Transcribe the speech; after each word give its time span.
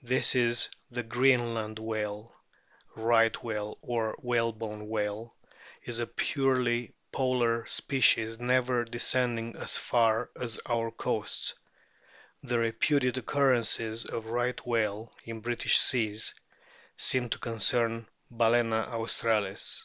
This, 0.00 0.68
the 0.92 1.02
Greenland 1.02 1.80
whale, 1.80 2.36
Right 2.94 3.36
whale 3.42 3.76
or 3.82 4.14
whalebone 4.20 4.86
whale, 4.88 5.34
is 5.82 5.98
a 5.98 6.06
purely 6.06 6.94
polar 7.10 7.66
species, 7.66 8.38
never 8.38 8.84
descending 8.84 9.56
as 9.56 9.76
far 9.76 10.30
as 10.40 10.58
RIGHT 10.58 10.68
WHALES 10.68 10.68
127 10.68 10.78
our 10.78 10.90
coasts; 10.92 11.54
the 12.52 12.58
reputed 12.60 13.18
occurrences 13.18 14.04
of 14.04 14.26
Right 14.26 14.64
whale 14.64 15.16
in 15.24 15.40
British 15.40 15.78
seas 15.80 16.32
seem 16.96 17.28
to 17.30 17.38
concern 17.40 18.06
Balana 18.30 18.86
australis. 18.86 19.84